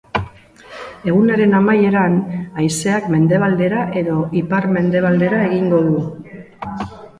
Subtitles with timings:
[1.11, 2.15] Egunaren amaieran,
[2.63, 6.03] haizeak mendebaldera edo ipar-mendebaldera egingo du.